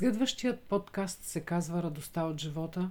[0.00, 2.90] Следващият подкаст се казва Радостта от живота,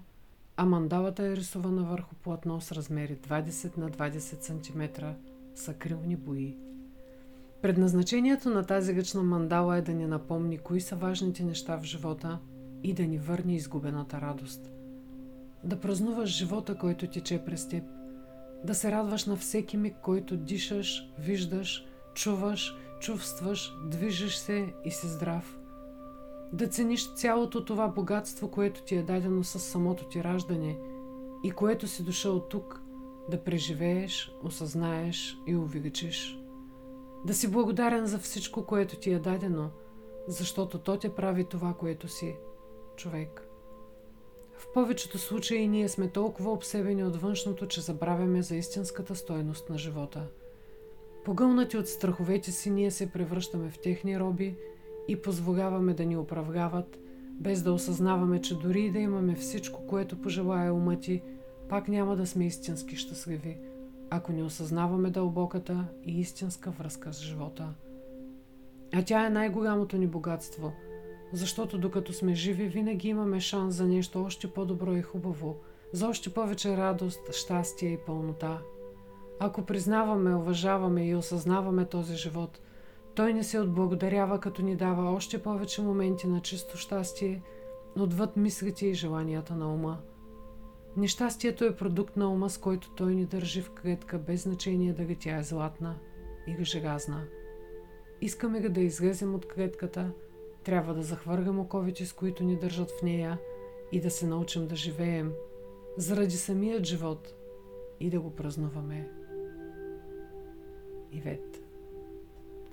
[0.58, 5.05] а мандалата е рисувана върху платно с размери 20 на 20 см
[5.55, 6.57] с акрилни бои.
[7.61, 12.40] Предназначението на тази гъчна мандала е да ни напомни кои са важните неща в живота
[12.83, 14.71] и да ни върне изгубената радост.
[15.63, 17.84] Да празнуваш живота, който тече през теб.
[18.63, 25.07] Да се радваш на всеки миг, който дишаш, виждаш, чуваш, чувстваш, движиш се и си
[25.07, 25.59] здрав.
[26.54, 30.77] Да цениш цялото това богатство, което ти е дадено с самото ти раждане
[31.44, 32.81] и което си дошъл тук
[33.30, 36.40] да преживееш, осъзнаеш и увеличиш.
[37.26, 39.70] Да си благодарен за всичко, което ти е дадено,
[40.27, 42.35] защото то те прави това, което си
[42.95, 43.45] човек.
[44.57, 49.77] В повечето случаи ние сме толкова обсебени от външното, че забравяме за истинската стойност на
[49.77, 50.27] живота.
[51.26, 54.57] Погълнати от страховете си, ние се превръщаме в техни роби
[55.12, 56.99] и позволяваме да ни управляват,
[57.40, 61.21] без да осъзнаваме, че дори и да имаме всичко, което пожелая умът ти,
[61.70, 63.57] пак няма да сме истински щастливи–
[64.10, 67.74] ако не осъзнаваме дълбоката и истинска връзка с живота.
[68.94, 70.74] А тя е най-голямото ни богатство,
[71.34, 75.58] защото докато сме живи, винаги имаме шанс за нещо още по-добро и хубаво,
[75.94, 78.62] за още повече радост, щастие и пълнота.
[79.40, 82.60] Ако признаваме, уважаваме и осъзнаваме този живот,
[83.20, 87.42] той ни се отблагодарява, като ни дава още повече моменти на чисто щастие,
[87.95, 89.98] отвъд мислите и желанията на ума.
[90.98, 95.16] Нещастието е продукт на ума, с който той ни държи в клетка, без значение дали
[95.16, 95.95] тя е златна
[96.48, 97.23] или желязна.
[98.22, 100.11] Искаме ga да излезем от клетката,
[100.64, 103.39] трябва да захвъргам оковите, с които ни държат в нея
[103.92, 105.31] и да се научим да живеем
[105.98, 107.33] заради самият живот
[108.00, 109.09] и да го празнуваме.
[111.11, 111.69] Ивет